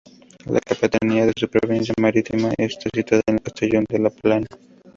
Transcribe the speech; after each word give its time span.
La 0.47 0.59
capitanía 0.59 1.25
de 1.25 1.29
esta 1.35 1.45
provincia 1.45 1.93
marítima 1.99 2.49
está 2.57 2.89
situada 2.91 3.21
en 3.27 3.37
Castellón 3.37 3.85
de 3.87 3.99
la 3.99 4.09
Plana. 4.09 4.47